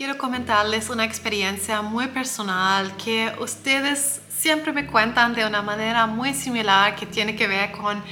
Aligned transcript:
Quiero 0.00 0.16
comentarles 0.16 0.88
una 0.88 1.04
experiencia 1.04 1.82
muy 1.82 2.06
personal 2.06 2.96
que 2.96 3.34
ustedes 3.38 4.22
siempre 4.30 4.72
me 4.72 4.86
cuentan 4.86 5.34
de 5.34 5.44
una 5.44 5.60
manera 5.60 6.06
muy 6.06 6.32
similar 6.32 6.96
que 6.96 7.04
tiene 7.04 7.36
que 7.36 7.46
ver 7.46 7.70
con 7.72 8.02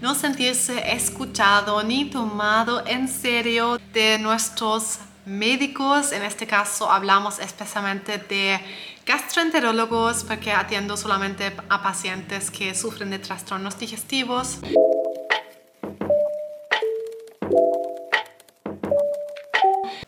no 0.00 0.16
sentirse 0.16 0.92
escuchado 0.92 1.84
ni 1.84 2.06
tomado 2.10 2.84
en 2.84 3.06
serio 3.06 3.78
de 3.92 4.18
nuestros 4.18 4.98
médicos. 5.24 6.10
En 6.10 6.24
este 6.24 6.48
caso 6.48 6.90
hablamos 6.90 7.38
especialmente 7.38 8.18
de 8.18 8.58
gastroenterólogos 9.06 10.24
porque 10.24 10.50
atiendo 10.50 10.96
solamente 10.96 11.52
a 11.68 11.80
pacientes 11.80 12.50
que 12.50 12.74
sufren 12.74 13.10
de 13.10 13.20
trastornos 13.20 13.78
digestivos. 13.78 14.58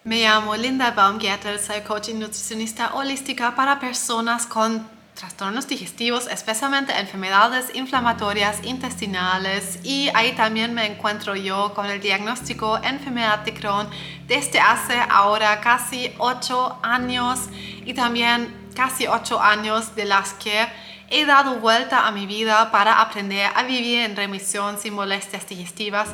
Me 0.08 0.22
llamo 0.22 0.56
Linda 0.56 0.92
Baumgärtel, 0.92 1.60
soy 1.60 1.82
coach 1.82 2.08
y 2.08 2.14
nutricionista 2.14 2.94
holística 2.94 3.54
para 3.54 3.78
personas 3.78 4.46
con 4.46 4.88
trastornos 5.12 5.68
digestivos, 5.68 6.28
especialmente 6.28 6.98
enfermedades 6.98 7.74
inflamatorias 7.74 8.64
intestinales. 8.64 9.80
Y 9.84 10.08
ahí 10.14 10.32
también 10.32 10.72
me 10.72 10.86
encuentro 10.86 11.36
yo 11.36 11.74
con 11.74 11.84
el 11.84 12.00
diagnóstico 12.00 12.78
enfermedad 12.82 13.40
de 13.40 13.52
Crohn 13.52 13.86
desde 14.26 14.60
hace 14.60 14.94
ahora 15.10 15.60
casi 15.60 16.10
8 16.16 16.78
años 16.82 17.40
y 17.84 17.92
también 17.92 18.70
casi 18.74 19.06
8 19.08 19.42
años 19.42 19.94
de 19.94 20.06
las 20.06 20.32
que 20.32 20.66
he 21.10 21.24
dado 21.24 21.56
vuelta 21.56 22.06
a 22.06 22.10
mi 22.10 22.26
vida 22.26 22.70
para 22.70 23.00
aprender 23.00 23.50
a 23.54 23.62
vivir 23.62 24.00
en 24.00 24.16
remisión 24.16 24.78
sin 24.78 24.94
molestias 24.94 25.48
digestivas 25.48 26.08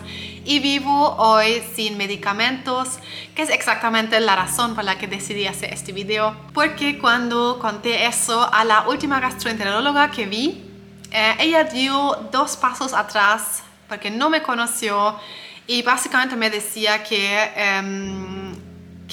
y 0.45 0.61
vivo 0.61 1.17
hoy 1.17 1.63
sin 1.75 1.97
medicamentos, 1.97 2.99
que 3.35 3.43
es 3.43 3.51
exactamente 3.51 4.21
la 4.21 4.37
razón 4.37 4.75
por 4.75 4.85
la 4.85 4.97
que 4.97 5.07
decidí 5.07 5.47
hacer 5.47 5.73
este 5.73 5.93
video. 5.93 6.37
Porque 6.53 6.99
cuando 6.99 7.59
conté 7.59 8.07
eso 8.07 8.49
a 8.53 8.65
la 8.65 8.89
última 8.89 9.19
gastroenteróloga 9.21 10.11
que 10.11 10.27
vi, 10.27 10.63
eh, 11.11 11.35
ella 11.41 11.65
dio 11.65 12.29
dos 12.31 12.57
pasos 12.57 12.93
atrás 12.93 13.63
porque 13.89 14.11
no 14.11 14.31
me 14.31 14.43
conoció 14.43 15.19
y 15.67 15.83
básicamente 15.83 16.37
me 16.37 16.51
decía 16.51 17.03
que... 17.03 17.51
Em, 17.57 18.44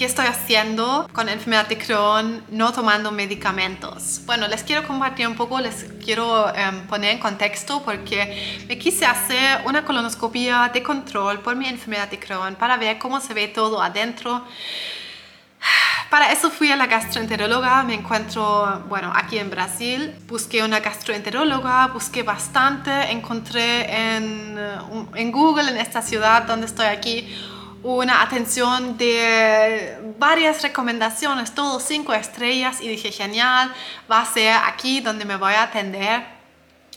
¿Qué 0.02 0.08
estoy 0.08 0.26
haciendo 0.26 1.08
con 1.14 1.30
enfermedad 1.30 1.68
de 1.68 1.78
Crohn 1.78 2.44
no 2.50 2.74
tomando 2.74 3.12
medicamentos? 3.12 4.22
Bueno, 4.26 4.48
les 4.48 4.64
quiero 4.64 4.88
compartir 4.88 5.28
un 5.28 5.36
poco, 5.36 5.60
les 5.60 5.86
quiero 6.04 6.52
em, 6.56 6.88
poner 6.88 7.12
en 7.12 7.20
contexto 7.20 7.84
porque 7.86 8.66
me 8.68 8.80
quise 8.80 9.06
hacer 9.06 9.62
una 9.68 9.86
colonoscopia 9.86 10.72
de 10.74 10.82
control 10.82 11.42
por 11.42 11.56
mi 11.56 11.68
enfermedad 11.68 12.10
de 12.10 12.18
Crohn 12.18 12.56
para 12.56 12.78
ver 12.78 12.98
cómo 12.98 13.22
se 13.22 13.36
ve 13.36 13.48
todo 13.48 13.80
adentro. 13.80 14.44
Para 16.10 16.32
eso 16.32 16.50
fui 16.50 16.72
a 16.72 16.76
la 16.76 16.88
gastroenteróloga, 16.88 17.84
me 17.84 17.94
encuentro, 17.94 18.84
bueno, 18.90 19.14
aquí 19.16 19.38
en 19.38 19.52
Brasil, 19.52 20.16
busqué 20.26 20.64
una 20.64 20.80
gastroenteróloga, 20.80 21.86
busqué 21.94 22.24
bastante, 22.24 23.12
encontré 23.12 24.16
en, 24.16 24.58
en 25.14 25.32
Google, 25.32 25.70
en 25.70 25.78
esta 25.78 26.02
ciudad 26.02 26.42
donde 26.48 26.66
estoy 26.66 26.88
aquí, 26.88 27.32
una 27.84 28.22
atención 28.22 28.98
de 28.98 29.98
varias 30.20 30.62
recomendaciones, 30.62 31.54
todos 31.54 31.84
cinco 31.84 32.14
estrellas 32.14 32.82
y 32.82 32.88
dije, 32.88 33.12
genial, 33.12 33.74
va 34.12 34.22
a 34.22 34.26
ser 34.26 34.56
aquí 34.66 35.02
donde 35.02 35.26
me 35.26 35.36
voy 35.36 35.54
a 35.54 35.64
atender. 35.64 36.42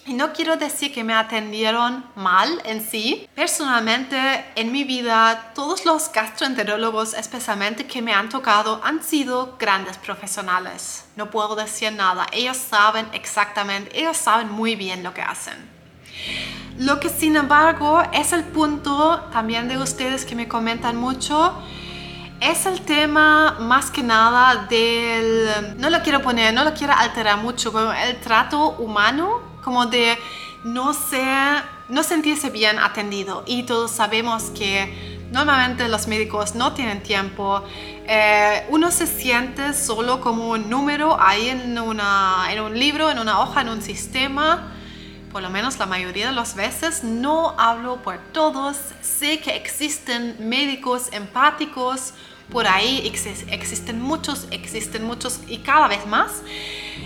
Y 0.07 0.13
no 0.13 0.35
quiero 0.35 0.57
decir 0.57 0.93
que 0.93 1.03
me 1.03 1.15
atendieron 1.15 2.05
mal 2.15 2.61
en 2.67 2.87
sí. 2.87 3.27
Personalmente, 3.35 4.45
en 4.55 4.71
mi 4.71 4.85
vida, 4.85 5.53
todos 5.55 5.87
los 5.87 6.13
gastroenterólogos, 6.13 7.15
especialmente 7.15 7.87
que 7.87 8.03
me 8.03 8.13
han 8.13 8.29
tocado, 8.29 8.83
han 8.85 9.03
sido 9.03 9.57
grandes 9.59 9.97
profesionales. 9.97 11.07
No 11.17 11.31
puedo 11.31 11.57
decir 11.57 11.91
nada. 11.93 12.27
Ellos 12.33 12.59
saben 12.59 13.09
exactamente, 13.15 13.99
ellos 13.99 14.19
saben 14.19 14.51
muy 14.51 14.77
bien 14.77 15.03
lo 15.03 15.15
que 15.15 15.23
hacen. 15.23 15.57
Lo 16.79 16.99
que 16.99 17.09
sin 17.09 17.37
embargo 17.37 18.03
es 18.13 18.33
el 18.33 18.43
punto 18.43 19.21
también 19.33 19.69
de 19.69 19.79
ustedes 19.79 20.25
que 20.25 20.35
me 20.35 20.49
comentan 20.49 20.97
mucho, 20.97 21.55
es 22.41 22.67
el 22.67 22.81
tema 22.81 23.59
más 23.61 23.93
que 23.93 24.03
nada 24.03 24.67
del, 24.69 25.79
no 25.79 25.89
lo 25.89 26.03
quiero 26.03 26.21
poner, 26.21 26.53
no 26.53 26.65
lo 26.65 26.75
quiero 26.75 26.93
alterar 26.93 27.39
mucho, 27.39 27.73
pero 27.73 27.93
el 27.93 28.21
trato 28.21 28.71
humano, 28.73 29.41
como 29.63 29.87
de 29.87 30.19
no 30.65 30.93
ser, 30.95 31.63
no 31.89 32.03
sentirse 32.03 32.51
bien 32.51 32.81
atendido. 32.81 33.45
Y 33.47 33.63
todos 33.63 33.93
sabemos 33.93 34.51
que 34.51 35.23
normalmente 35.31 35.89
los 35.89 36.09
médicos 36.09 36.57
no 36.57 36.73
tienen 36.73 37.05
tiempo. 37.05 37.63
Eh, 38.09 38.67
uno 38.71 38.91
se 38.91 39.07
siente 39.07 39.75
solo 39.75 40.21
como 40.21 40.51
un 40.51 40.69
número 40.69 41.17
ahí 41.21 41.51
en, 41.51 41.79
una, 41.79 42.49
en 42.51 42.61
un 42.61 42.77
libro, 42.77 43.11
en 43.11 43.21
una 43.21 43.41
hoja, 43.41 43.61
en 43.61 43.69
un 43.69 43.81
sistema 43.81 44.74
por 45.35 45.43
lo 45.43 45.51
menos 45.51 45.81
la 45.81 45.87
mayoría 45.87 46.29
de 46.29 46.33
las 46.33 46.55
veces, 46.55 47.03
no 47.03 47.57
hablo 47.59 48.01
por 48.03 48.19
todos. 48.19 48.77
Sé 49.01 49.41
que 49.41 49.57
existen 49.57 50.37
médicos 50.39 51.09
empáticos, 51.11 52.15
por 52.51 52.67
ahí 52.67 53.03
existen 53.51 54.01
muchos, 54.01 54.47
existen 54.51 55.05
muchos 55.05 55.41
y 55.49 55.59
cada 55.59 55.89
vez 55.89 56.07
más. 56.07 56.43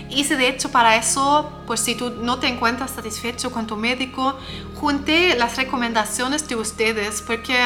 Hice 0.09 0.37
de 0.37 0.47
hecho 0.49 0.71
para 0.71 0.95
eso, 0.95 1.51
pues 1.65 1.79
si 1.79 1.95
tú 1.95 2.11
no 2.21 2.39
te 2.39 2.47
encuentras 2.47 2.91
satisfecho 2.91 3.51
con 3.51 3.67
tu 3.67 3.75
médico, 3.75 4.37
junté 4.75 5.35
las 5.35 5.55
recomendaciones 5.57 6.47
de 6.47 6.55
ustedes 6.55 7.21
porque, 7.21 7.57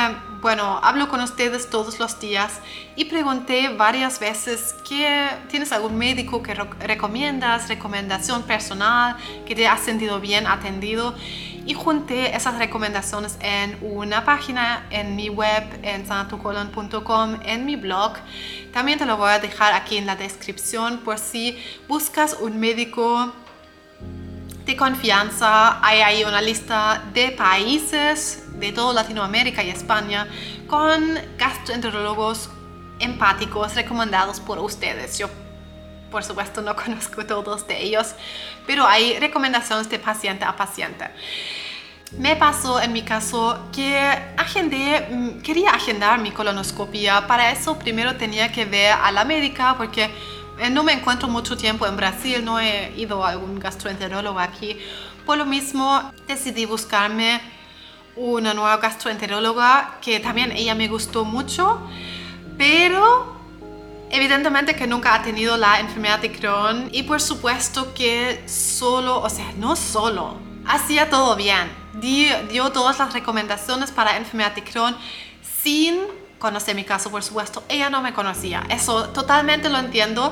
bueno, 0.42 0.80
hablo 0.84 1.10
con 1.10 1.22
ustedes 1.22 1.70
todos 1.70 2.00
los 2.00 2.20
días 2.20 2.60
y 2.96 3.06
pregunté 3.06 3.70
varias 3.70 4.20
veces 4.20 4.76
que 4.88 5.28
tienes 5.50 5.72
algún 5.72 5.98
médico 5.98 6.44
que 6.44 6.54
recomiendas, 6.54 7.70
recomendación 7.70 8.44
personal, 8.44 9.18
que 9.46 9.56
te 9.56 9.68
has 9.68 9.82
sentido 9.82 10.20
bien 10.20 10.48
atendido 10.48 11.16
y 11.66 11.74
junté 11.74 12.36
esas 12.36 12.58
recomendaciones 12.58 13.38
en 13.42 13.78
una 13.82 14.26
página 14.26 14.86
en 14.90 15.16
mi 15.16 15.30
web 15.30 15.64
en 15.82 16.06
sanatucolon.com 16.06 17.40
en 17.46 17.66
mi 17.66 17.76
blog. 17.76 18.14
También 18.72 19.00
te 19.00 19.06
lo 19.06 19.18
voy 19.18 19.32
a 19.32 19.40
dejar 19.40 19.74
aquí 19.74 19.98
en 19.98 20.06
la 20.06 20.16
descripción 20.16 21.00
por 21.00 21.20
si 21.20 21.58
buscas 21.88 22.38
un 22.40 22.60
médico 22.60 23.34
de 24.66 24.76
confianza. 24.76 25.86
Hay 25.86 26.02
ahí 26.02 26.24
una 26.24 26.42
lista 26.42 27.04
de 27.14 27.32
países 27.32 28.44
de 28.60 28.72
toda 28.72 28.94
Latinoamérica 28.94 29.64
y 29.64 29.70
España 29.70 30.28
con 30.68 31.20
gastroenterólogos 31.38 32.50
empáticos 33.00 33.76
recomendados 33.76 34.40
por 34.40 34.60
ustedes. 34.60 35.18
Yo 35.18 35.30
por 36.14 36.24
supuesto 36.24 36.62
no 36.62 36.76
conozco 36.84 37.26
todos 37.26 37.68
de 37.68 37.82
ellos, 37.82 38.14
pero 38.66 38.88
hay 38.88 39.20
recomendaciones 39.20 39.90
de 39.90 40.00
paciente 40.00 40.46
a 40.46 40.56
paciente. 40.56 41.10
Me 42.20 42.36
pasó 42.36 42.80
en 42.80 42.94
mi 42.94 43.02
caso 43.02 43.70
que 43.74 43.98
agendé, 44.38 45.08
mm, 45.10 45.42
quería 45.42 45.72
agendar 45.72 46.20
mi 46.20 46.30
colonoscopia. 46.30 47.26
Para 47.26 47.52
eso 47.52 47.80
primero 47.80 48.16
tenía 48.16 48.52
que 48.52 48.66
ver 48.66 48.94
a 48.94 49.12
la 49.12 49.26
médica 49.26 49.76
porque 49.76 50.12
eh, 50.60 50.70
no 50.70 50.84
me 50.84 50.94
encuentro 50.94 51.28
mucho 51.28 51.58
tiempo 51.58 51.88
en 51.88 51.98
Brasil, 51.98 52.46
no 52.46 52.60
he 52.60 52.94
ido 52.96 53.26
a 53.26 53.30
algún 53.30 53.58
gastroenterólogo 53.60 54.40
aquí. 54.40 54.78
Por 55.26 55.40
lo 55.40 55.46
mismo 55.46 56.12
decidí 56.28 56.66
buscarme 56.66 57.42
una 58.16 58.54
nueva 58.54 58.78
gastroenteróloga 58.78 59.98
que 60.00 60.20
también 60.20 60.52
ella 60.52 60.76
me 60.76 60.88
gustó 60.88 61.26
mucho, 61.26 61.82
pero 62.60 63.33
Evidentemente 64.16 64.76
que 64.76 64.86
nunca 64.86 65.16
ha 65.16 65.24
tenido 65.24 65.58
la 65.58 65.80
enfermedad 65.80 66.20
de 66.20 66.32
Crohn 66.32 66.88
y 66.92 67.02
por 67.02 67.20
supuesto 67.20 67.96
que 67.96 68.44
solo, 68.46 69.20
o 69.20 69.28
sea, 69.28 69.52
no 69.58 69.76
solo, 69.76 70.38
hacía 70.68 71.10
todo 71.10 71.36
bien. 71.36 71.68
Dio, 71.96 72.72
todas 72.72 73.00
las 73.00 73.12
recomendaciones 73.12 73.90
para 73.90 74.16
enfermedad 74.16 74.54
de 74.54 74.64
Crohn 74.64 74.96
sin 75.64 75.98
conocer 76.38 76.76
mi 76.76 76.84
caso, 76.84 77.10
por 77.10 77.24
supuesto. 77.24 77.64
Ella 77.68 77.90
no 77.90 78.04
me 78.04 78.14
conocía. 78.14 78.62
Eso 78.70 79.10
totalmente 79.10 79.68
lo 79.68 79.80
entiendo, 79.80 80.32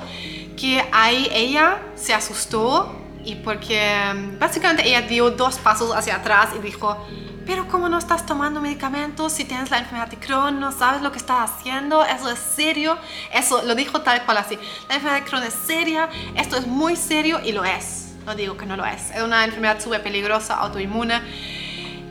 que 0.56 0.88
ahí 0.92 1.28
ella 1.34 1.82
se 1.96 2.14
asustó 2.14 2.96
y 3.26 3.34
porque 3.34 3.82
mm, 4.14 4.38
básicamente 4.38 4.88
ella 4.88 5.02
dio 5.02 5.32
dos 5.32 5.58
pasos 5.58 5.92
hacia 5.96 6.18
atrás 6.18 6.50
y 6.56 6.60
dijo, 6.60 7.04
pero 7.52 7.68
¿cómo 7.68 7.90
no 7.90 7.98
estás 7.98 8.26
tomando 8.26 8.62
medicamentos 8.62 9.34
si 9.34 9.44
tienes 9.44 9.70
la 9.72 9.80
enfermedad 9.80 10.08
de 10.08 10.16
Crohn? 10.16 10.62
¿No 10.62 10.72
sabes 10.72 11.02
lo 11.02 11.12
que 11.12 11.18
estás 11.18 11.52
haciendo? 11.52 12.02
¿Eso 12.06 12.32
es 12.32 12.40
serio? 12.40 12.98
Eso 13.34 13.62
lo 13.64 13.76
dijo 13.76 14.00
tal 14.00 14.24
cual 14.24 14.38
así. 14.38 14.58
La 14.88 14.96
enfermedad 14.96 15.22
de 15.22 15.30
Crohn 15.30 15.44
es 15.44 15.54
seria, 15.54 16.08
esto 16.38 16.56
es 16.56 16.66
muy 16.66 16.96
serio 16.96 17.42
y 17.44 17.52
lo 17.52 17.66
es. 17.66 18.14
No 18.26 18.36
digo 18.36 18.56
que 18.56 18.66
no 18.66 18.78
lo 18.78 18.86
es. 18.86 19.12
Es 19.12 19.22
una 19.22 19.44
enfermedad 19.44 19.82
súper 19.82 20.02
peligrosa, 20.02 20.56
autoinmune. 20.60 21.22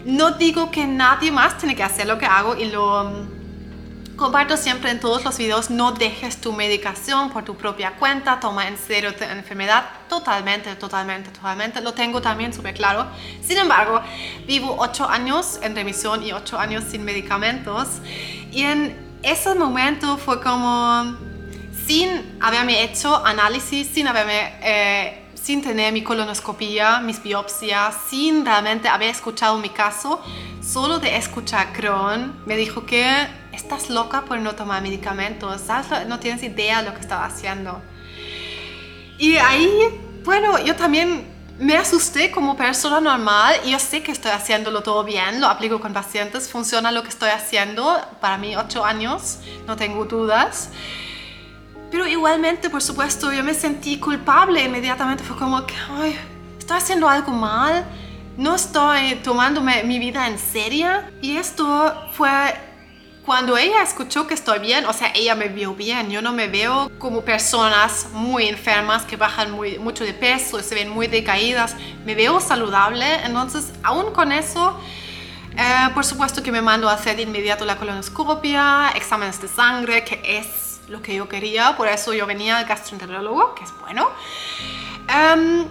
No 0.05 0.33
digo 0.33 0.71
que 0.71 0.87
nadie 0.87 1.33
más 1.33 1.57
tiene 1.57 1.75
que 1.75 1.85
hacer 1.85 2.07
lo 2.07 2.19
que 2.19 2.27
hago 2.27 2.55
y 2.55 2.67
lo 2.67 3.11
Comparto 4.21 4.59
siempre 4.59 4.91
en 4.91 5.01
todos 5.01 5.25
los 5.25 5.39
videos, 5.39 5.71
no 5.71 5.93
dejes 5.93 6.43
tu 6.43 6.53
medicación 6.53 7.31
por 7.31 7.43
tu 7.43 7.57
propia 7.57 7.93
cuenta, 7.93 8.39
toma 8.39 8.69
en 8.69 8.77
serio 8.77 9.15
tu 9.15 9.25
enfermedad, 9.25 9.83
totalmente, 10.11 10.77
totalmente, 10.77 11.31
totalmente, 11.31 11.81
lo 11.81 11.95
tengo 11.95 12.21
también 12.21 12.53
súper 12.53 12.75
claro. 12.75 13.07
Sin 13.43 13.57
embargo, 13.57 14.03
vivo 14.47 14.77
8 14.79 15.09
años 15.09 15.59
en 15.63 15.75
remisión 15.75 16.23
y 16.23 16.33
8 16.33 16.59
años 16.59 16.85
sin 16.91 17.03
medicamentos. 17.03 17.89
Y 18.53 18.65
en 18.65 18.95
ese 19.23 19.55
momento 19.55 20.19
fue 20.19 20.39
como, 20.43 21.17
sin 21.87 22.37
haberme 22.43 22.85
hecho 22.85 23.25
análisis, 23.25 23.89
sin 23.89 24.07
haberme... 24.07 24.53
Eh, 24.61 25.17
sin 25.35 25.63
tener 25.63 25.93
mi 25.93 26.03
colonoscopía, 26.03 27.01
mis 27.01 27.23
biopsias, 27.23 27.97
sin 28.11 28.45
realmente 28.45 28.89
haber 28.89 29.09
escuchado 29.09 29.57
mi 29.59 29.71
caso, 29.71 30.23
solo 30.63 30.99
de 30.99 31.17
escuchar 31.17 31.73
Crohn, 31.73 32.43
me 32.45 32.57
dijo 32.57 32.85
que 32.85 33.27
estás 33.53 33.91
loca 33.91 34.23
por 34.23 34.39
no 34.39 34.55
tomar 34.55 34.83
medicamentos, 34.83 35.63
no 36.07 36.19
tienes 36.19 36.43
idea 36.43 36.83
de 36.83 36.89
lo 36.89 36.95
que 36.95 37.01
estaba 37.01 37.25
haciendo. 37.25 37.81
Y 39.19 39.37
ahí, 39.37 39.71
bueno, 40.25 40.59
yo 40.59 40.77
también 40.77 41.27
me 41.59 41.77
asusté 41.77 42.31
como 42.31 42.57
persona 42.57 43.01
normal 43.01 43.55
y 43.65 43.73
yo 43.73 43.79
sé 43.79 44.03
que 44.03 44.13
estoy 44.13 44.31
haciéndolo 44.31 44.83
todo 44.83 45.05
bien, 45.05 45.41
lo 45.41 45.47
aplico 45.47 45.79
con 45.79 45.93
pacientes, 45.93 46.49
funciona 46.49 46.91
lo 46.91 47.03
que 47.03 47.11
estoy 47.11 47.29
haciendo, 47.29 47.99
para 48.21 48.39
mí 48.39 48.57
ocho 48.57 48.85
años, 48.85 49.41
no 49.67 49.77
tengo 49.77 50.07
dudas. 50.07 50.71
Pero 51.91 52.07
igualmente, 52.07 52.71
por 52.71 52.81
supuesto, 52.81 53.33
yo 53.33 53.43
me 53.43 53.53
sentí 53.53 53.99
culpable 53.99 54.63
inmediatamente. 54.65 55.25
Fue 55.25 55.37
como 55.37 55.67
que, 55.67 55.75
ay, 55.91 56.17
estoy 56.59 56.77
haciendo 56.77 57.09
algo 57.09 57.33
mal, 57.33 57.85
no 58.37 58.55
estoy 58.55 59.17
tomándome 59.17 59.83
mi 59.83 59.99
vida 59.99 60.29
en 60.29 60.39
serio. 60.39 60.89
Y 61.21 61.37
esto 61.37 61.93
fue 62.13 62.55
cuando 63.25 63.57
ella 63.57 63.83
escuchó 63.83 64.27
que 64.27 64.35
estoy 64.35 64.59
bien, 64.61 64.87
o 64.87 64.93
sea, 64.93 65.13
ella 65.15 65.35
me 65.35 65.49
vio 65.49 65.75
bien. 65.75 66.11
Yo 66.11 66.23
no 66.23 66.33
me 66.33 66.49
veo 66.49 66.91
como 66.99 67.23
personas 67.23 68.09
muy 68.13 68.49
enfermas 68.49 69.05
que 69.05 69.17
bajan 69.17 69.51
muy, 69.51 69.79
mucho 69.79 70.05
de 70.05 70.15
peso 70.15 70.61
se 70.61 70.75
ven 70.75 70.89
muy 70.89 71.07
decaídas. 71.07 71.77
Me 72.05 72.15
veo 72.15 72.41
saludable. 72.41 73.07
Entonces, 73.25 73.73
aún 73.83 74.13
con 74.13 74.33
eso, 74.33 74.79
eh, 75.57 75.91
por 75.95 76.05
supuesto 76.05 76.43
que 76.43 76.51
me 76.51 76.63
mando 76.63 76.89
a 76.89 76.95
hacer 76.95 77.17
de 77.17 77.23
inmediato 77.23 77.65
la 77.65 77.77
colonoscopia, 77.77 78.93
exámenes 78.95 79.41
de 79.41 79.49
sangre, 79.49 80.05
que 80.05 80.21
es 80.25 80.81
lo 80.89 81.03
que 81.03 81.15
yo 81.15 81.29
quería, 81.29 81.77
por 81.77 81.89
eso 81.89 82.13
yo 82.13 82.27
venía 82.27 82.59
al 82.59 82.65
gastroenterólogo, 82.65 83.55
que 83.55 83.65
es 83.65 83.73
bueno. 83.81 84.09
Em, 85.09 85.67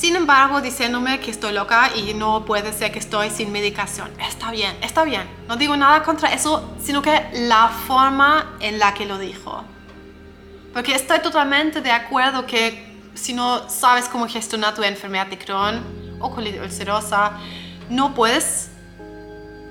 sin 0.00 0.16
embargo, 0.16 0.62
diciéndome 0.62 1.20
que 1.20 1.30
estoy 1.30 1.52
loca 1.52 1.90
y 1.94 2.14
no 2.14 2.46
puede 2.46 2.72
ser 2.72 2.90
que 2.90 2.98
estoy 2.98 3.28
sin 3.28 3.52
medicación. 3.52 4.10
Está 4.18 4.50
bien, 4.50 4.74
está 4.80 5.04
bien. 5.04 5.28
No 5.46 5.56
digo 5.56 5.76
nada 5.76 6.02
contra 6.02 6.32
eso, 6.32 6.74
sino 6.82 7.02
que 7.02 7.28
la 7.34 7.68
forma 7.68 8.56
en 8.60 8.78
la 8.78 8.94
que 8.94 9.04
lo 9.04 9.18
dijo. 9.18 9.62
Porque 10.72 10.94
estoy 10.94 11.20
totalmente 11.20 11.82
de 11.82 11.90
acuerdo 11.90 12.46
que 12.46 12.96
si 13.12 13.34
no 13.34 13.68
sabes 13.68 14.06
cómo 14.06 14.26
gestionar 14.26 14.74
tu 14.74 14.82
enfermedad 14.82 15.26
de 15.26 15.36
Crohn 15.36 15.84
o 16.18 16.34
colitis 16.34 16.62
ulcerosa, 16.62 17.32
no 17.90 18.14
puedes 18.14 18.70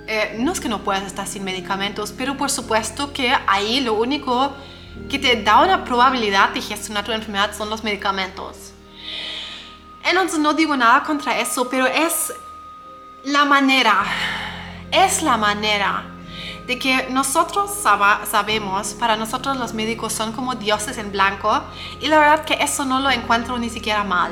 eh, 0.05 0.37
no 0.37 0.51
es 0.51 0.59
que 0.59 0.69
no 0.69 0.83
puedas 0.83 1.05
estar 1.07 1.25
sin 1.25 1.43
medicamentos, 1.43 2.13
pero 2.15 2.37
por 2.37 2.51
supuesto 2.51 3.13
que 3.13 3.33
ahí 3.47 3.79
lo 3.79 3.95
único 3.95 4.53
que 5.09 5.17
te 5.17 5.41
da 5.41 5.63
una 5.63 5.83
probabilidad 5.83 6.49
de 6.49 6.61
gestionar 6.61 7.03
tu 7.03 7.11
enfermedad 7.11 7.55
son 7.57 7.71
los 7.71 7.83
medicamentos. 7.83 8.73
No 10.39 10.53
digo 10.53 10.75
nada 10.75 11.03
contra 11.03 11.38
eso, 11.39 11.69
pero 11.69 11.85
es 11.85 12.33
la 13.23 13.45
manera, 13.45 14.03
es 14.91 15.21
la 15.21 15.38
manera 15.38 16.03
de 16.65 16.79
que 16.79 17.07
nosotros 17.09 17.71
sabemos, 18.29 18.94
para 18.94 19.15
nosotros 19.15 19.57
los 19.57 19.73
médicos 19.73 20.13
son 20.13 20.31
como 20.31 20.56
dioses 20.56 20.97
en 20.97 21.11
blanco 21.11 21.61
y 22.00 22.07
la 22.07 22.19
verdad 22.19 22.45
que 22.45 22.56
eso 22.56 22.85
no 22.85 23.00
lo 23.00 23.11
encuentro 23.11 23.57
ni 23.59 23.69
siquiera 23.69 24.03
mal. 24.03 24.31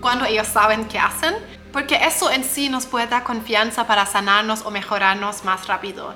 Cuando 0.00 0.24
ellos 0.24 0.46
saben 0.46 0.86
qué 0.86 0.98
hacen, 0.98 1.34
porque 1.72 1.96
eso 1.96 2.30
en 2.30 2.44
sí 2.44 2.68
nos 2.68 2.86
puede 2.86 3.06
dar 3.06 3.24
confianza 3.24 3.86
para 3.86 4.06
sanarnos 4.06 4.62
o 4.64 4.70
mejorarnos 4.70 5.44
más 5.44 5.66
rápido. 5.66 6.14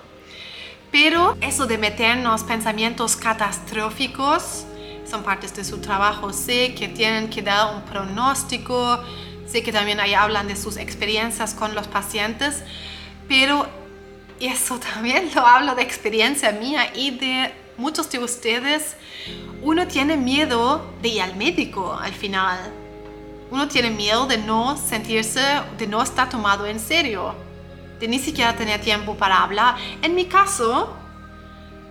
Pero 0.91 1.37
eso 1.41 1.67
de 1.67 1.79
meternos 1.79 2.45
pensamientos 2.45 3.17
catastróficos 3.17 4.67
son 5.13 5.23
partes 5.23 5.55
de 5.55 5.63
su 5.63 5.79
trabajo. 5.79 6.33
Sé 6.33 6.75
que 6.75 6.89
tienen 6.89 7.29
que 7.29 7.43
dar 7.43 7.75
un 7.75 7.83
pronóstico, 7.83 8.99
sé 9.47 9.63
que 9.63 9.71
también 9.71 10.01
ahí 10.01 10.15
hablan 10.15 10.49
de 10.49 10.57
sus 10.57 10.79
experiencias 10.79 11.53
con 11.53 11.75
los 11.75 11.87
pacientes, 11.87 12.63
pero 13.29 13.67
eso 14.41 14.79
también 14.93 15.31
lo 15.35 15.47
hablo 15.47 15.75
de 15.75 15.83
experiencia 15.83 16.51
mía 16.53 16.91
y 16.95 17.11
de 17.11 17.53
muchos 17.77 18.11
de 18.11 18.21
ustedes. 18.21 18.97
Uno 19.61 19.87
tiene 19.87 20.17
miedo 20.17 20.83
de 21.03 21.09
ir 21.09 21.21
al 21.23 21.37
médico 21.37 21.95
al 21.95 22.15
final 22.15 22.59
uno 23.53 23.69
tiene 23.69 23.91
miedo 23.91 24.27
de 24.27 24.39
no 24.39 24.79
sentirse, 24.79 25.43
de 25.77 25.87
no 25.87 26.03
estar 26.03 26.31
tomado 26.31 26.65
en 26.65 26.81
serio, 26.81 27.35
de 28.01 28.09
ni 28.09 28.19
siquiera 28.19 28.57
tener 28.57 28.81
tiempo 28.81 29.15
para 29.15 29.43
hablar. 29.43 29.77
En 30.01 30.15
mi 30.15 30.25
caso, 30.25 30.97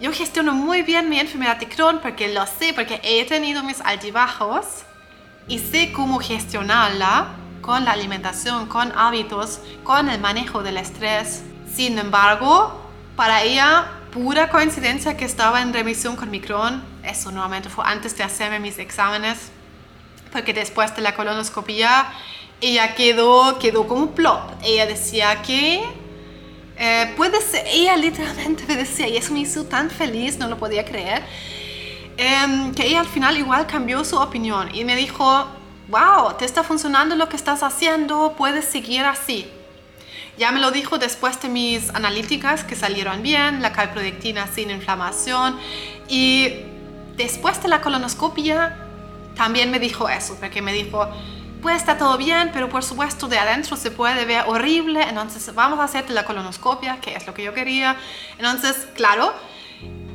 yo 0.02 0.12
gestiono 0.12 0.54
muy 0.54 0.82
bien 0.82 1.10
mi 1.10 1.20
enfermedad 1.20 1.58
de 1.58 1.70
Crohn 1.70 2.00
porque 2.02 2.34
lo 2.34 2.46
sé, 2.48 2.74
porque 2.74 3.00
he 3.04 3.24
tenido 3.26 3.62
mis 3.62 3.80
altibajos 3.82 4.66
y 5.48 5.60
sé 5.60 5.92
cómo 5.92 6.20
gestionarla 6.20 7.28
con 7.62 7.86
la 7.86 7.92
alimentación, 7.92 8.66
con 8.66 8.92
hábitos, 8.98 9.60
con 9.84 10.10
el 10.10 10.20
manejo 10.20 10.64
del 10.64 10.78
estrés. 10.78 11.44
Sin 11.72 12.00
embargo, 12.00 12.82
para 13.16 13.44
ella, 13.44 13.92
pura 14.12 14.50
coincidencia 14.50 15.16
que 15.16 15.26
estaba 15.26 15.62
en 15.62 15.72
remisión 15.72 16.16
con 16.16 16.32
mi 16.32 16.42
Crohn, 16.42 16.84
eso 17.04 17.32
nuevamente 17.32 17.70
fue 17.70 17.86
antes 17.86 18.18
de 18.18 18.24
hacerme 18.24 18.60
mis 18.60 18.80
exámenes 18.80 19.52
porque 20.32 20.54
después 20.54 20.96
de 20.96 21.02
la 21.02 21.14
colonoscopia 21.14 22.08
ella 22.60 22.96
quedó, 22.96 23.60
quedó 23.60 23.88
como 23.88 24.12
plop. 24.12 24.52
Ella 24.64 24.88
decía 24.88 25.42
que 25.44 25.84
eh, 26.84 27.14
puede 27.16 27.40
ser, 27.42 27.64
ella 27.68 27.96
literalmente 27.96 28.66
me 28.68 28.76
decía, 28.76 29.08
y 29.08 29.16
eso 29.16 29.32
me 29.34 29.42
hizo 29.42 29.66
tan 29.66 29.92
feliz, 29.92 30.40
no 30.40 30.48
lo 30.48 30.58
podía 30.58 30.84
creer, 30.84 31.22
em, 32.18 32.74
que 32.74 32.88
ella 32.88 33.02
al 33.02 33.08
final 33.08 33.38
igual 33.38 33.68
cambió 33.68 34.04
su 34.04 34.18
opinión 34.18 34.74
y 34.74 34.84
me 34.84 34.96
dijo, 34.96 35.46
wow, 35.90 36.34
te 36.40 36.46
está 36.46 36.64
funcionando 36.64 37.16
lo 37.16 37.30
que 37.30 37.36
estás 37.36 37.62
haciendo, 37.62 38.34
puedes 38.36 38.66
seguir 38.66 39.06
así. 39.06 39.48
Ya 40.40 40.52
me 40.52 40.60
lo 40.60 40.72
dijo 40.72 40.98
después 40.98 41.40
de 41.40 41.50
mis 41.50 41.92
analíticas 41.92 42.64
que 42.64 42.76
salieron 42.76 43.22
bien, 43.22 43.62
la 43.62 43.74
calprodectina 43.74 44.48
sin 44.48 44.72
inflamación 44.72 45.60
y 46.08 46.50
después 47.16 47.62
de 47.62 47.68
la 47.68 47.82
colonoscopia 47.82 48.76
también 49.36 49.70
me 49.70 49.78
dijo 49.78 50.10
eso, 50.10 50.36
porque 50.40 50.64
me 50.64 50.74
dijo, 50.74 51.08
pues 51.62 51.78
está 51.78 51.98
todo 51.98 52.18
bien, 52.18 52.50
pero 52.54 52.70
por 52.70 52.84
supuesto 52.84 53.28
de 53.28 53.38
adentro 53.38 53.76
se 53.76 53.92
puede 53.92 54.26
ver 54.26 54.46
horrible, 54.48 55.04
entonces 55.04 55.54
vamos 55.54 55.80
a 55.80 55.84
hacerte 55.84 56.14
la 56.14 56.26
colonoscopia, 56.26 57.00
que 57.00 57.16
es 57.16 57.28
lo 57.28 57.34
que 57.34 57.44
yo 57.44 57.54
quería. 57.54 57.96
Entonces, 58.38 58.88
claro, 58.96 59.34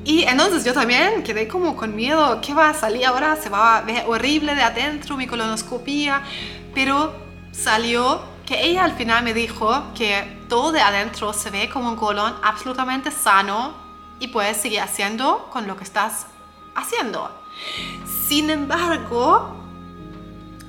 y 0.04 0.22
entonces 0.22 0.64
yo 0.64 0.72
también 0.72 1.22
quedé 1.22 1.48
como 1.48 1.76
con 1.76 1.94
miedo, 1.94 2.40
¿qué 2.40 2.54
va 2.54 2.70
a 2.70 2.74
salir 2.74 3.06
ahora? 3.06 3.36
Se 3.36 3.48
va 3.48 3.78
a 3.78 3.82
ver 3.82 4.04
horrible 4.06 4.54
de 4.54 4.62
adentro 4.62 5.16
mi 5.16 5.26
colonoscopia, 5.26 6.22
pero 6.74 7.14
salió 7.52 8.20
que 8.46 8.64
ella 8.64 8.84
al 8.84 8.92
final 8.92 9.24
me 9.24 9.34
dijo 9.34 9.92
que 9.94 10.38
todo 10.48 10.70
de 10.70 10.80
adentro 10.80 11.32
se 11.32 11.50
ve 11.50 11.68
como 11.68 11.88
un 11.88 11.96
colon 11.96 12.34
absolutamente 12.42 13.10
sano 13.10 13.74
y 14.20 14.28
puedes 14.28 14.56
seguir 14.56 14.80
haciendo 14.80 15.48
con 15.50 15.66
lo 15.66 15.76
que 15.76 15.84
estás 15.84 16.26
haciendo. 16.76 17.28
Sin 18.28 18.50
embargo, 18.50 19.55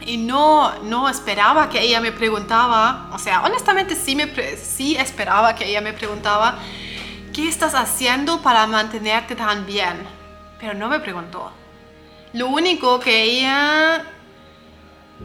y 0.08 0.18
no, 0.18 0.80
no 0.84 1.10
esperaba 1.10 1.70
que 1.70 1.82
ella 1.82 2.00
me 2.00 2.12
preguntaba, 2.12 3.10
o 3.14 3.20
sea, 3.20 3.44
honestamente 3.44 3.94
sí, 3.94 4.16
me, 4.16 4.28
sí 4.56 4.96
esperaba 4.96 5.54
que 5.54 5.66
ella 5.66 5.82
me 5.82 5.94
preguntaba, 5.94 6.58
¿qué 7.34 7.48
estás 7.48 7.76
haciendo 7.76 8.42
para 8.42 8.66
mantenerte 8.66 9.36
tan 9.36 9.66
bien? 9.66 10.08
Pero 10.60 10.74
no 10.74 10.88
me 10.88 11.00
preguntó. 11.02 11.52
Lo 12.34 12.48
único 12.48 13.00
que 13.02 13.24
ella 13.24 14.06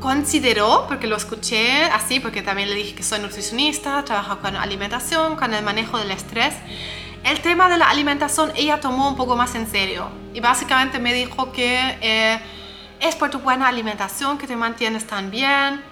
consideró, 0.01 0.87
porque 0.89 1.07
lo 1.07 1.17
escuché 1.17 1.85
así, 1.85 2.19
porque 2.19 2.43
también 2.43 2.69
le 2.69 2.75
dije 2.75 2.95
que 2.97 3.05
soy 3.05 3.21
nutricionista, 3.21 4.05
trabajo 4.05 4.41
con 4.41 4.57
alimentación, 4.57 5.37
con 5.37 5.55
el 5.55 5.65
manejo 5.65 5.99
del 5.99 6.11
estrés, 6.11 6.55
el 7.23 7.41
tema 7.41 7.69
de 7.69 7.79
la 7.79 7.89
alimentación 7.89 8.51
ella 8.57 8.81
tomó 8.81 9.09
un 9.09 9.17
poco 9.17 9.37
más 9.37 9.55
en 9.55 9.71
serio 9.71 10.09
y 10.35 10.41
básicamente 10.41 10.99
me 10.99 11.15
dijo 11.15 11.53
que 11.53 11.99
eh, 12.01 12.41
es 13.03 13.17
por 13.17 13.31
tu 13.31 13.41
buena 13.41 13.69
alimentación 13.69 14.39
que 14.39 14.47
te 14.47 14.57
mantienes 14.57 15.07
tan 15.07 15.31
bien. 15.31 15.83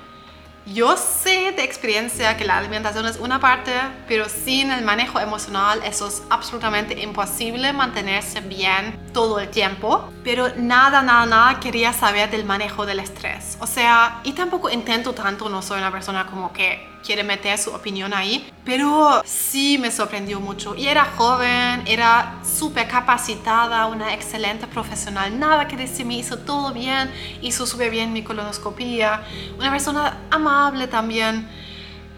Yo 0.67 0.97
sé 0.97 1.52
de 1.52 1.64
experiencia 1.64 2.37
que 2.37 2.45
la 2.45 2.59
alimentación 2.59 3.05
es 3.07 3.17
una 3.17 3.40
parte, 3.40 3.73
pero 4.07 4.29
sin 4.29 4.71
el 4.71 4.85
manejo 4.85 5.19
emocional 5.19 5.81
eso 5.85 6.07
es 6.07 6.23
absolutamente 6.31 7.00
imposible 7.00 7.73
mantenerse 7.73 8.40
bien 8.40 9.11
todo 9.12 9.40
el 9.40 9.49
tiempo. 9.49 10.12
Pero 10.23 10.50
nada, 10.57 11.02
nada, 11.02 11.26
nada 11.26 11.61
quería 11.61 11.93
saber 11.93 12.31
del 12.31 12.45
manejo 12.45 12.87
del 12.87 13.00
estrés. 13.00 13.57
O 13.61 13.67
sea, 13.67 14.21
y 14.23 14.33
tampoco 14.33 14.71
intento 14.71 15.12
tanto, 15.12 15.49
no 15.49 15.62
soy 15.62 15.79
una 15.79 15.90
persona 15.90 16.26
como 16.26 16.52
que 16.52 16.90
quiere 17.04 17.23
meter 17.23 17.59
su 17.59 17.71
opinión 17.71 18.12
ahí, 18.12 18.50
pero 18.64 19.23
sí 19.25 19.78
me 19.78 19.90
sorprendió 19.90 20.40
mucho. 20.40 20.75
Y 20.75 20.87
era 20.88 21.04
joven, 21.04 21.83
era 21.87 22.38
súper 22.45 22.88
capacitada, 22.88 23.87
una 23.87 24.14
excelente 24.14 24.66
profesional, 24.66 25.38
nada 25.38 25.66
que 25.66 25.76
decir, 25.76 26.07
me 26.07 26.14
hizo 26.16 26.38
todo 26.38 26.73
bien, 26.73 27.11
hizo 27.42 27.66
súper 27.66 27.90
bien 27.90 28.12
mi 28.12 28.23
colonoscopia, 28.23 29.23
una 29.59 29.71
persona 29.71 30.19
amable 30.30 30.87
también, 30.87 31.49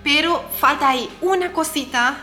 pero 0.02 0.44
falta 0.58 0.88
ahí 0.88 1.08
una 1.20 1.52
cosita 1.52 2.16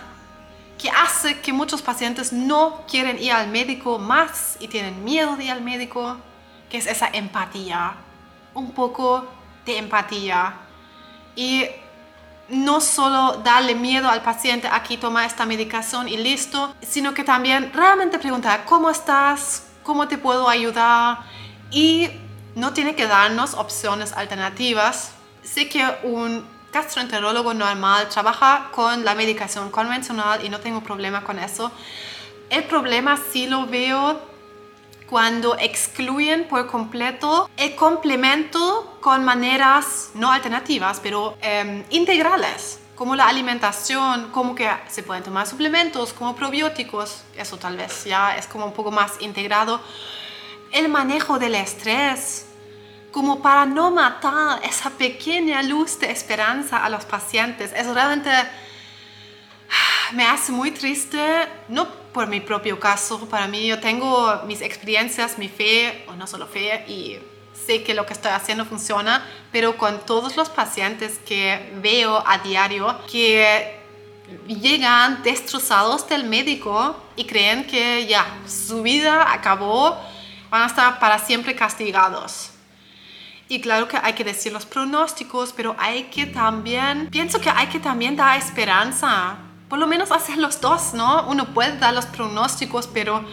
que 0.78 0.90
hace 0.90 1.40
que 1.42 1.52
muchos 1.52 1.82
pacientes 1.82 2.32
no 2.32 2.86
quieren 2.90 3.22
ir 3.22 3.34
al 3.34 3.50
médico 3.50 4.00
más 4.00 4.58
y 4.60 4.68
tienen 4.70 5.04
miedo 5.04 5.36
de 5.36 5.46
ir 5.46 5.52
al 5.52 5.62
médico, 5.62 6.18
que 6.70 6.78
es 6.78 6.88
esa 6.88 7.10
empatía, 7.12 7.96
un 8.54 8.72
poco 8.72 9.28
de 9.66 9.78
empatía. 9.78 10.54
Y 11.36 11.66
no 12.50 12.82
solo 12.82 13.42
darle 13.44 13.76
miedo 13.76 14.10
al 14.10 14.22
paciente, 14.22 14.68
aquí 14.72 14.98
toma 14.98 15.26
esta 15.26 15.46
medicación 15.46 16.08
y 16.08 16.18
listo, 16.18 16.74
sino 16.82 17.14
que 17.14 17.24
también 17.24 17.72
realmente 17.74 18.20
preguntar, 18.20 18.66
¿cómo 18.66 18.90
estás? 18.90 19.68
¿Cómo 19.84 20.08
te 20.08 20.18
puedo 20.18 20.50
ayudar? 20.50 21.20
Y 21.72 22.10
no 22.56 22.74
tiene 22.74 22.96
que 22.96 23.08
darnos 23.08 23.54
opciones 23.54 24.14
alternativas. 24.14 25.12
Sé 25.44 25.70
que 25.70 25.84
un 26.04 26.46
gastroenterólogo 26.72 27.54
normal 27.54 28.10
trabaja 28.10 28.70
con 28.72 29.04
la 29.06 29.16
medicación 29.16 29.72
convencional 29.72 30.44
y 30.44 30.50
no 30.50 30.60
tengo 30.60 30.82
problema 30.82 31.24
con 31.24 31.40
eso. 31.40 31.72
El 32.50 32.64
problema 32.64 33.18
sí 33.32 33.48
lo 33.48 33.66
veo 33.66 34.29
cuando 35.10 35.58
excluyen 35.58 36.48
por 36.48 36.68
completo 36.68 37.50
el 37.58 37.76
complemento 37.76 38.98
con 39.02 39.26
maneras 39.26 40.12
no 40.14 40.32
alternativas, 40.32 41.00
pero 41.00 41.36
em, 41.42 41.84
integrales, 41.90 42.80
como 42.96 43.16
la 43.16 43.28
alimentación, 43.28 44.30
como 44.30 44.54
que 44.54 44.70
se 44.88 45.02
pueden 45.02 45.24
tomar 45.24 45.48
suplementos, 45.48 46.14
como 46.14 46.36
probióticos, 46.36 47.24
eso 47.36 47.58
tal 47.58 47.78
vez 47.78 48.04
ya 48.06 48.38
es 48.38 48.46
como 48.46 48.66
un 48.66 48.74
poco 48.74 48.92
más 48.92 49.14
integrado. 49.20 49.82
El 50.72 50.90
manejo 50.90 51.40
del 51.40 51.56
estrés, 51.56 52.46
como 53.12 53.42
para 53.42 53.66
no 53.66 53.90
matar 53.90 54.60
esa 54.64 54.92
pequeña 54.92 55.64
luz 55.64 56.00
de 56.00 56.12
esperanza 56.12 56.86
a 56.86 56.90
los 56.90 57.06
pacientes. 57.06 57.74
Eso 57.74 57.96
realmente 57.96 58.30
me 60.14 60.26
hace 60.26 60.52
muy 60.52 60.72
triste, 60.72 61.48
no 61.68 61.88
por 62.14 62.28
mi 62.28 62.40
propio 62.40 62.80
caso, 62.80 63.28
para 63.30 63.48
mí 63.48 63.68
yo 63.68 63.80
tengo 63.80 64.42
mis 64.46 64.62
experiencias, 64.62 65.38
mi 65.38 65.48
fe, 65.48 66.06
o 66.08 66.14
no 66.14 66.26
solo 66.28 66.48
fe, 66.48 66.86
y 66.88 67.20
sé 67.54 67.84
que 67.84 67.94
lo 67.94 68.06
que 68.06 68.14
estoy 68.14 68.32
haciendo 68.32 68.66
funciona, 68.66 69.26
pero 69.52 69.78
con 69.78 70.00
todos 70.06 70.36
los 70.36 70.50
pacientes 70.50 71.20
que 71.20 71.72
veo 71.82 72.24
a 72.26 72.40
diario 72.40 73.00
que 73.12 73.80
llegan 74.48 75.22
destrozados 75.24 76.08
del 76.08 76.24
médico 76.24 76.96
y 77.16 77.26
creen 77.26 77.66
que 77.66 78.06
ya 78.08 78.26
su 78.48 78.82
vida 78.82 79.32
acabó, 79.32 79.98
van 80.50 80.64
a 80.64 80.68
estar 80.68 81.00
para 81.00 81.20
siempre 81.20 81.56
castigados. 81.56 82.52
Y 83.48 83.62
claro 83.62 83.88
que 83.88 83.98
hay 83.98 84.14
que 84.14 84.24
decir 84.24 84.52
los 84.54 84.66
pronósticos, 84.66 85.54
pero 85.54 85.76
hay 85.80 86.04
que 86.04 86.28
también, 86.28 87.10
pienso 87.10 87.40
que 87.42 87.50
hay 87.50 87.68
que 87.68 87.80
también 87.80 88.16
dar 88.16 88.38
esperanza. 88.38 89.38
Por 89.70 89.78
lo 89.78 89.86
menos 89.86 90.12
hacer 90.12 90.38
los 90.38 90.60
dos, 90.60 90.94
¿no? 90.94 91.28
Uno 91.28 91.54
puede 91.54 91.78
dar 91.78 91.94
los 91.94 92.08
pronósticos, 92.08 92.88
pero 92.88 93.24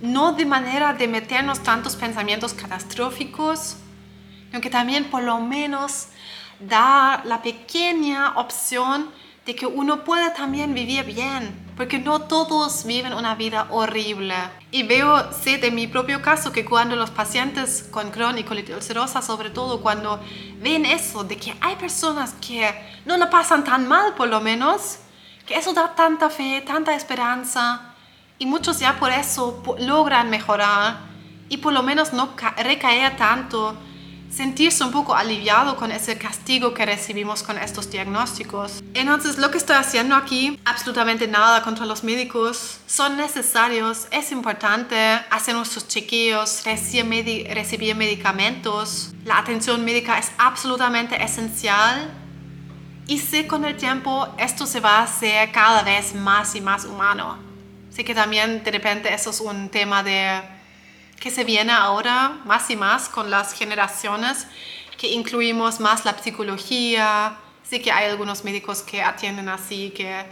no 0.00 0.32
de 0.32 0.46
manera 0.46 0.94
de 0.94 1.08
meternos 1.08 1.60
tantos 1.60 1.96
pensamientos 1.96 2.54
catastróficos, 2.54 3.76
sino 4.48 4.60
que 4.60 4.70
también 4.70 5.10
por 5.10 5.22
lo 5.22 5.40
menos 5.40 6.06
dar 6.60 7.26
la 7.26 7.42
pequeña 7.42 8.34
opción 8.36 9.10
de 9.46 9.56
que 9.56 9.66
uno 9.66 10.04
puede 10.04 10.30
también 10.30 10.74
vivir 10.74 11.04
bien, 11.04 11.72
porque 11.76 11.98
no 11.98 12.20
todos 12.20 12.84
viven 12.84 13.12
una 13.14 13.34
vida 13.34 13.66
horrible. 13.70 14.34
Y 14.70 14.84
veo, 14.84 15.32
sé 15.32 15.58
de 15.58 15.70
mi 15.70 15.86
propio 15.86 16.22
caso, 16.22 16.52
que 16.52 16.64
cuando 16.64 16.94
los 16.94 17.10
pacientes 17.10 17.88
con 17.90 18.10
Crohn 18.10 18.38
y 18.38 18.44
colitis 18.44 18.76
ulcerosa, 18.76 19.22
sobre 19.22 19.50
todo 19.50 19.80
cuando 19.80 20.20
ven 20.60 20.84
eso, 20.84 21.24
de 21.24 21.36
que 21.36 21.54
hay 21.60 21.76
personas 21.76 22.34
que 22.34 22.70
no 23.06 23.16
la 23.16 23.30
pasan 23.30 23.64
tan 23.64 23.88
mal 23.88 24.14
por 24.14 24.28
lo 24.28 24.40
menos, 24.40 24.98
que 25.50 25.58
eso 25.58 25.72
da 25.72 25.96
tanta 25.96 26.30
fe, 26.30 26.62
tanta 26.64 26.94
esperanza, 26.94 27.80
y 28.38 28.46
muchos 28.46 28.78
ya 28.78 29.00
por 29.00 29.10
eso 29.10 29.60
logran 29.80 30.30
mejorar 30.30 30.98
y 31.48 31.56
por 31.56 31.72
lo 31.72 31.82
menos 31.82 32.12
no 32.12 32.36
recaer 32.56 33.16
tanto 33.16 33.74
sentirse 34.30 34.84
un 34.84 34.92
poco 34.92 35.16
aliviado 35.16 35.74
con 35.74 35.90
ese 35.90 36.16
castigo 36.16 36.72
que 36.72 36.86
recibimos 36.86 37.42
con 37.42 37.58
estos 37.58 37.90
diagnósticos. 37.90 38.80
Entonces, 38.94 39.38
lo 39.38 39.50
que 39.50 39.58
estoy 39.58 39.74
haciendo 39.74 40.14
aquí, 40.14 40.56
absolutamente 40.64 41.26
nada 41.26 41.62
contra 41.62 41.84
los 41.84 42.04
médicos, 42.04 42.78
son 42.86 43.16
necesarios, 43.16 44.06
es 44.12 44.30
importante 44.30 44.96
hacer 45.30 45.56
nuestros 45.56 45.88
chequeos, 45.88 46.62
recibir 46.64 47.96
medicamentos. 47.96 49.12
La 49.24 49.38
atención 49.38 49.84
médica 49.84 50.16
es 50.16 50.30
absolutamente 50.38 51.20
esencial 51.20 52.08
y 53.10 53.18
sé 53.18 53.48
con 53.48 53.64
el 53.64 53.76
tiempo 53.76 54.28
esto 54.38 54.66
se 54.66 54.78
va 54.78 54.98
a 54.98 55.02
hacer 55.02 55.50
cada 55.50 55.82
vez 55.82 56.14
más 56.14 56.54
y 56.54 56.60
más 56.60 56.84
humano. 56.84 57.36
Sé 57.90 58.04
que 58.04 58.14
también 58.14 58.62
de 58.62 58.70
repente 58.70 59.12
eso 59.12 59.30
es 59.30 59.40
un 59.40 59.68
tema 59.68 60.04
de 60.04 60.40
que 61.18 61.28
se 61.32 61.42
viene 61.42 61.72
ahora 61.72 62.38
más 62.44 62.70
y 62.70 62.76
más 62.76 63.08
con 63.08 63.28
las 63.28 63.52
generaciones, 63.52 64.46
que 64.96 65.08
incluimos 65.08 65.80
más 65.80 66.04
la 66.04 66.16
psicología. 66.16 67.36
Sí 67.64 67.82
que 67.82 67.90
hay 67.90 68.08
algunos 68.08 68.44
médicos 68.44 68.80
que 68.82 69.02
atienden 69.02 69.48
así, 69.48 69.90
que 69.90 70.24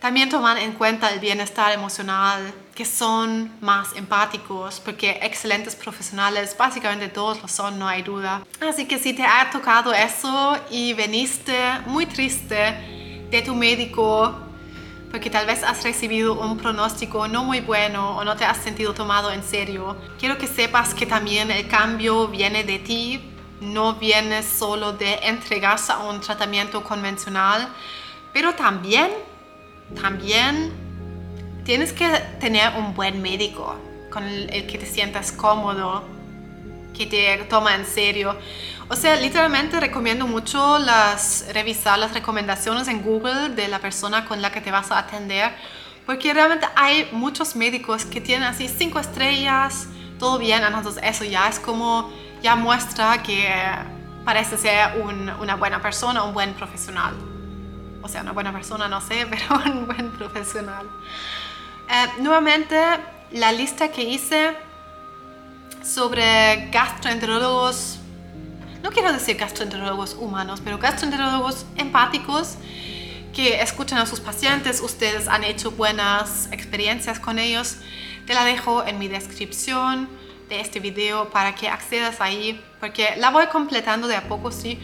también 0.00 0.28
toman 0.28 0.58
en 0.58 0.72
cuenta 0.72 1.10
el 1.10 1.20
bienestar 1.20 1.72
emocional, 1.72 2.52
que 2.74 2.84
son 2.84 3.52
más 3.60 3.96
empáticos, 3.96 4.80
porque 4.80 5.18
excelentes 5.22 5.74
profesionales, 5.74 6.54
básicamente 6.58 7.08
todos 7.08 7.40
lo 7.40 7.48
son, 7.48 7.78
no 7.78 7.88
hay 7.88 8.02
duda. 8.02 8.42
Así 8.60 8.86
que 8.86 8.98
si 8.98 9.14
te 9.14 9.24
ha 9.24 9.50
tocado 9.50 9.92
eso 9.92 10.58
y 10.70 10.92
veniste 10.92 11.58
muy 11.86 12.06
triste 12.06 12.74
de 13.30 13.42
tu 13.42 13.54
médico, 13.54 14.34
porque 15.10 15.30
tal 15.30 15.46
vez 15.46 15.62
has 15.62 15.82
recibido 15.82 16.34
un 16.34 16.58
pronóstico 16.58 17.26
no 17.28 17.44
muy 17.44 17.60
bueno 17.60 18.16
o 18.18 18.24
no 18.24 18.36
te 18.36 18.44
has 18.44 18.58
sentido 18.58 18.92
tomado 18.92 19.32
en 19.32 19.42
serio. 19.42 19.96
Quiero 20.18 20.36
que 20.36 20.46
sepas 20.46 20.92
que 20.92 21.06
también 21.06 21.50
el 21.50 21.68
cambio 21.68 22.28
viene 22.28 22.64
de 22.64 22.78
ti, 22.78 23.32
no 23.60 23.94
viene 23.94 24.42
solo 24.42 24.92
de 24.92 25.14
entregarse 25.22 25.92
a 25.92 25.98
un 25.98 26.20
tratamiento 26.20 26.82
convencional, 26.82 27.68
pero 28.32 28.54
también, 28.54 29.10
también 29.94 30.72
tienes 31.64 31.92
que 31.92 32.08
tener 32.40 32.72
un 32.76 32.94
buen 32.94 33.22
médico 33.22 33.76
con 34.10 34.24
el 34.24 34.66
que 34.66 34.78
te 34.78 34.86
sientas 34.86 35.32
cómodo 35.32 36.16
que 36.96 37.06
te 37.06 37.36
toma 37.44 37.74
en 37.74 37.84
serio. 37.84 38.36
O 38.88 38.96
sea, 38.96 39.16
literalmente 39.16 39.78
recomiendo 39.80 40.26
mucho 40.26 40.78
las, 40.78 41.46
revisar 41.52 41.98
las 41.98 42.14
recomendaciones 42.14 42.88
en 42.88 43.02
Google 43.02 43.50
de 43.50 43.68
la 43.68 43.78
persona 43.78 44.24
con 44.24 44.40
la 44.40 44.50
que 44.50 44.60
te 44.60 44.70
vas 44.70 44.90
a 44.90 44.98
atender, 44.98 45.52
porque 46.06 46.32
realmente 46.32 46.66
hay 46.76 47.08
muchos 47.12 47.56
médicos 47.56 48.04
que 48.04 48.20
tienen 48.20 48.48
así 48.48 48.68
cinco 48.68 48.98
estrellas, 48.98 49.88
todo 50.18 50.38
bien, 50.38 50.62
entonces 50.64 51.02
eso 51.04 51.24
ya 51.24 51.48
es 51.48 51.58
como, 51.58 52.10
ya 52.42 52.54
muestra 52.54 53.22
que 53.22 53.48
parece 54.24 54.56
ser 54.56 55.04
una 55.40 55.56
buena 55.56 55.82
persona, 55.82 56.22
un 56.22 56.32
buen 56.32 56.54
profesional. 56.54 57.35
O 58.06 58.08
sea, 58.08 58.20
una 58.22 58.30
buena 58.30 58.52
persona, 58.52 58.86
no 58.86 59.00
sé, 59.00 59.26
pero 59.30 59.60
un 59.66 59.86
buen 59.86 60.12
profesional. 60.12 60.86
Eh, 61.90 62.22
nuevamente, 62.22 62.80
la 63.32 63.50
lista 63.50 63.90
que 63.90 64.04
hice 64.04 64.56
sobre 65.82 66.68
gastroenterólogos, 66.70 67.98
no 68.80 68.90
quiero 68.90 69.12
decir 69.12 69.36
gastroenterólogos 69.36 70.14
humanos, 70.14 70.60
pero 70.62 70.78
gastroenterólogos 70.78 71.66
empáticos 71.74 72.54
que 73.34 73.60
escuchan 73.60 73.98
a 73.98 74.06
sus 74.06 74.20
pacientes, 74.20 74.80
ustedes 74.80 75.26
han 75.26 75.42
hecho 75.42 75.72
buenas 75.72 76.48
experiencias 76.52 77.18
con 77.18 77.40
ellos, 77.40 77.78
te 78.24 78.34
la 78.34 78.44
dejo 78.44 78.86
en 78.86 79.00
mi 79.00 79.08
descripción 79.08 80.08
de 80.48 80.60
este 80.60 80.78
video 80.78 81.28
para 81.30 81.56
que 81.56 81.68
accedas 81.68 82.20
ahí, 82.20 82.62
porque 82.78 83.16
la 83.16 83.30
voy 83.30 83.48
completando 83.48 84.06
de 84.06 84.14
a 84.14 84.28
poco, 84.28 84.52
sí, 84.52 84.78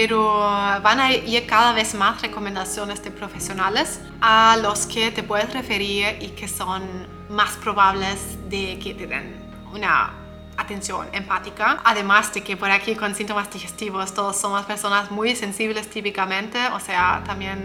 pero 0.00 0.40
van 0.82 0.98
a 0.98 1.12
ir 1.12 1.46
cada 1.46 1.74
vez 1.74 1.92
más 1.94 2.22
recomendaciones 2.22 3.04
de 3.04 3.10
profesionales 3.10 4.00
a 4.22 4.56
los 4.62 4.86
que 4.86 5.10
te 5.10 5.22
puedes 5.22 5.52
referir 5.52 6.16
y 6.22 6.28
que 6.28 6.48
son 6.48 6.82
más 7.28 7.50
probables 7.58 8.18
de 8.48 8.78
que 8.78 8.94
te 8.94 9.06
den 9.06 9.36
una 9.74 10.14
atención 10.56 11.06
empática. 11.12 11.82
Además 11.84 12.32
de 12.32 12.42
que 12.42 12.56
por 12.56 12.70
aquí 12.70 12.94
con 12.94 13.14
síntomas 13.14 13.50
digestivos 13.52 14.14
todos 14.14 14.38
somos 14.38 14.64
personas 14.64 15.10
muy 15.10 15.36
sensibles 15.36 15.90
típicamente, 15.90 16.58
o 16.72 16.80
sea, 16.80 17.22
también 17.26 17.58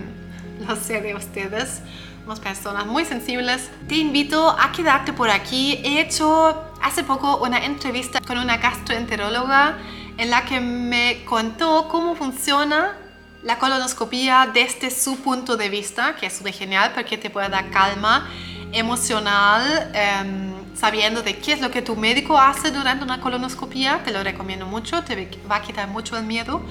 lo 0.67 0.75
sé 0.75 0.99
de 0.99 1.15
ustedes, 1.15 1.83
somos 2.19 2.41
personas 2.41 2.85
muy 2.85 3.05
sensibles. 3.05 3.69
Te 3.87 3.95
invito 3.95 4.49
a 4.49 4.73
quedarte 4.73 5.13
por 5.13 5.29
aquí. 5.29 5.79
He 5.85 6.01
hecho 6.01 6.61
hace 6.83 7.05
poco 7.05 7.37
una 7.37 7.63
entrevista 7.63 8.19
con 8.19 8.37
una 8.39 8.57
gastroenteróloga 8.57 9.77
en 10.17 10.29
la 10.29 10.45
que 10.45 10.59
me 10.59 11.23
contó 11.25 11.87
cómo 11.89 12.15
funciona 12.15 12.97
la 13.43 13.59
colonoscopia 13.59 14.49
desde 14.53 14.89
su 14.89 15.17
punto 15.17 15.57
de 15.57 15.69
vista, 15.69 16.15
que 16.15 16.27
es 16.27 16.37
súper 16.37 16.53
genial 16.53 16.91
porque 16.95 17.17
te 17.17 17.29
puede 17.29 17.49
dar 17.49 17.69
calma 17.69 18.29
emocional. 18.71 19.91
Eh, 19.93 20.53
sabiendo 20.75 21.23
de 21.23 21.37
qué 21.37 21.53
es 21.53 21.61
lo 21.61 21.71
que 21.71 21.81
tu 21.81 21.95
médico 21.95 22.37
hace 22.37 22.71
durante 22.71 23.03
una 23.03 23.19
colonoscopia, 23.21 24.03
te 24.03 24.11
lo 24.11 24.23
recomiendo 24.23 24.65
mucho, 24.65 25.03
te 25.03 25.29
va 25.49 25.57
a 25.57 25.61
quitar 25.61 25.87
mucho 25.87 26.17
el 26.17 26.25
miedo. 26.25 26.61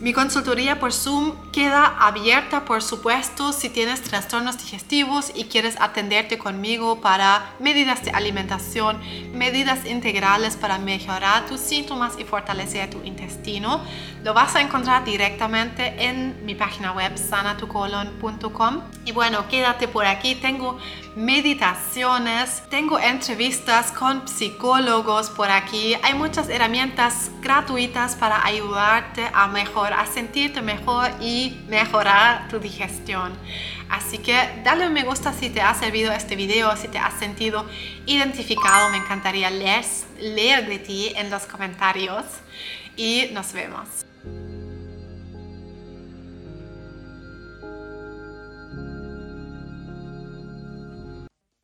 Mi 0.00 0.14
consultoría 0.14 0.80
por 0.80 0.94
Zoom 0.94 1.34
queda 1.52 1.84
abierta, 1.84 2.64
por 2.64 2.82
supuesto, 2.82 3.52
si 3.52 3.68
tienes 3.68 4.00
trastornos 4.00 4.56
digestivos 4.56 5.30
y 5.34 5.44
quieres 5.44 5.78
atenderte 5.78 6.38
conmigo 6.38 7.02
para 7.02 7.52
medidas 7.58 8.02
de 8.02 8.10
alimentación, 8.10 8.98
medidas 9.34 9.84
integrales 9.84 10.56
para 10.56 10.78
mejorar 10.78 11.44
tus 11.44 11.60
síntomas 11.60 12.18
y 12.18 12.24
fortalecer 12.24 12.88
tu 12.88 13.02
intestino. 13.02 13.84
Lo 14.24 14.32
vas 14.32 14.56
a 14.56 14.62
encontrar 14.62 15.04
directamente 15.04 16.06
en 16.06 16.46
mi 16.46 16.54
página 16.54 16.92
web 16.92 17.18
sanatucolon.com. 17.18 18.80
Y 19.04 19.12
bueno, 19.12 19.48
quédate 19.48 19.86
por 19.86 20.06
aquí. 20.06 20.34
Tengo 20.34 20.78
meditaciones, 21.20 22.62
tengo 22.70 22.98
entrevistas 22.98 23.92
con 23.92 24.26
psicólogos 24.26 25.28
por 25.28 25.50
aquí. 25.50 25.94
Hay 26.02 26.14
muchas 26.14 26.48
herramientas 26.48 27.30
gratuitas 27.42 28.16
para 28.16 28.42
ayudarte 28.44 29.28
a 29.34 29.46
mejorar, 29.46 30.00
a 30.00 30.06
sentirte 30.06 30.62
mejor 30.62 31.10
y 31.20 31.60
mejorar 31.68 32.48
tu 32.48 32.58
digestión. 32.58 33.32
Así 33.90 34.16
que 34.16 34.34
dale 34.64 34.86
un 34.86 34.94
me 34.94 35.02
gusta 35.02 35.34
si 35.34 35.50
te 35.50 35.60
ha 35.60 35.74
servido 35.74 36.10
este 36.10 36.36
video, 36.36 36.74
si 36.76 36.88
te 36.88 36.98
has 36.98 37.18
sentido 37.18 37.66
identificado. 38.06 38.88
Me 38.88 38.96
encantaría 38.96 39.50
leer, 39.50 39.84
leer 40.18 40.66
de 40.66 40.78
ti 40.78 41.12
en 41.16 41.28
los 41.28 41.42
comentarios 41.42 42.24
y 42.96 43.28
nos 43.32 43.52
vemos. 43.52 44.09